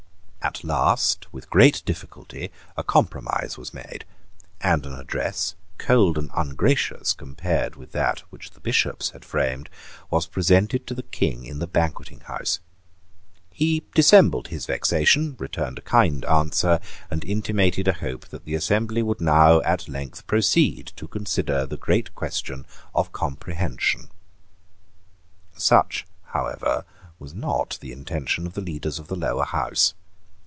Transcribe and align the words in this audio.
At 0.43 0.63
last, 0.63 1.31
with 1.31 1.51
great 1.51 1.83
difficulty, 1.85 2.51
a 2.75 2.83
compromise 2.83 3.59
was 3.59 3.75
made; 3.75 4.05
and 4.59 4.83
an 4.87 4.93
address, 4.99 5.53
cold 5.77 6.17
and 6.17 6.31
ungracious 6.35 7.13
compared 7.13 7.75
with 7.75 7.91
that 7.91 8.21
which 8.31 8.49
the 8.49 8.59
Bishops 8.59 9.11
had 9.11 9.23
framed, 9.23 9.69
was 10.09 10.25
presented 10.25 10.87
to 10.87 10.95
the 10.95 11.03
King 11.03 11.45
in 11.45 11.59
the 11.59 11.67
Banqueting 11.67 12.21
House. 12.21 12.59
He 13.51 13.83
dissembled 13.93 14.47
his 14.47 14.65
vexation, 14.65 15.35
returned 15.37 15.77
a 15.77 15.81
kind 15.83 16.25
answer, 16.25 16.79
and 17.11 17.23
intimated 17.23 17.87
a 17.87 17.93
hope 17.93 18.27
that 18.29 18.43
the 18.43 18.55
assembly 18.55 19.03
would 19.03 19.21
now 19.21 19.61
at 19.61 19.87
length 19.87 20.25
proceed 20.25 20.87
to 20.95 21.07
consider 21.07 21.67
the 21.67 21.77
great 21.77 22.15
question 22.15 22.65
of 22.95 23.11
Comprehension, 23.11 24.09
Such 25.55 26.07
however 26.33 26.83
was 27.19 27.35
not 27.35 27.77
the 27.79 27.91
intention 27.91 28.47
of 28.47 28.55
the 28.55 28.61
leaders 28.61 28.97
of 28.97 29.07
the 29.07 29.15
Lower 29.15 29.45
House. 29.45 29.93